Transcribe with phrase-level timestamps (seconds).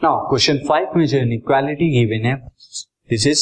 [0.00, 2.34] Now question five में जो inequality given है
[3.10, 3.40] this is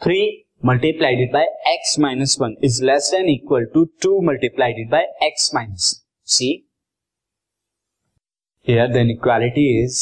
[0.00, 0.20] three
[0.66, 5.90] multiplied by x minus one is less than equal to two multiplied by x minus
[6.28, 6.48] c
[8.66, 10.00] here the inequality is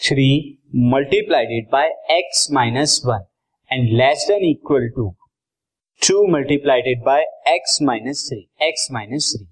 [0.00, 0.30] three
[0.92, 1.88] multiplied by
[2.18, 3.24] x minus one
[3.70, 5.10] and less than equal to
[6.02, 7.24] two multiplied by
[7.54, 9.46] x minus three x minus three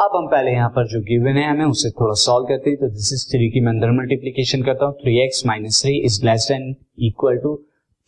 [0.00, 2.88] अब हम पहले यहाँ पर जो given है, हमें उसे थोड़ा सॉल्व करते हैं। तो
[2.90, 6.46] दिस इज़ थ्री की मैं अंदर मल्टीप्लीकेशन करता हूँ। Three x minus three is less
[6.50, 6.74] than
[7.06, 7.54] equal to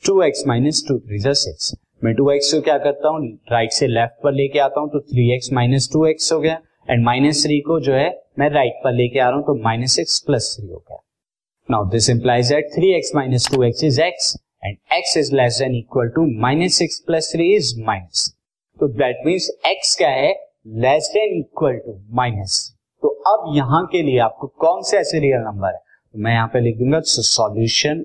[0.04, 1.74] two x minus two three six
[2.04, 3.26] मैं टू एक्स को क्या करता हूँ?
[3.52, 6.58] राइट से लेफ़्ट पर लेके आता हूँ तो three x minus two x हो गया।
[6.90, 9.98] एंड माइनस थ्री को जो है, मैं राइट पर लेके आ रहा हूँ तो माइनस
[9.98, 10.98] एक्स प्लस थ्री हो गया।
[11.68, 15.58] Now this implies that three x minus two x is x and x is less
[15.58, 18.26] than equal to minus six plus three is minus
[18.76, 20.32] तो दैट मीन्स एक्स क्या है?
[20.66, 22.54] Less than equal to minus
[23.02, 25.78] तो अब यहाँ के लिए आपको कौन से ऐसे रियल नंबर है?
[26.14, 28.04] तो मैं यहाँ पे लिख दूँगा solution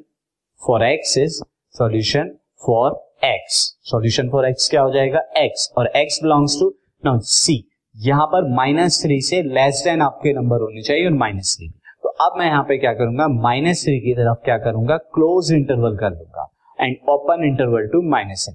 [0.61, 1.41] for x is
[1.75, 2.31] solution
[2.65, 2.91] for
[3.25, 5.19] x solution for x क्या हो जाएगा?
[5.37, 5.69] x.
[5.77, 7.57] और x belongs to now c.
[7.95, 11.69] यहाँ पर माइनस थ्री से लेस देन आपके नंबर होने चाहिए और माइनस थ्री
[12.03, 13.27] तो अब मैं यहाँ पे क्या करूँगा?
[13.27, 14.97] माइनस थ्री की तरफ़ क्या करूँगा?
[14.97, 16.47] क्लोज इंटरवल कर दूँगा.
[16.79, 18.49] And open interval two minus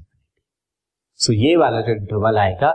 [1.21, 2.75] so ये वाला जो इंटरवल आएगा